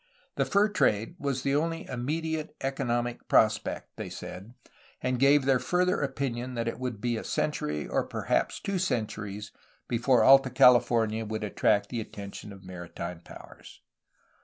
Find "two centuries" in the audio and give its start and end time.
8.59-9.51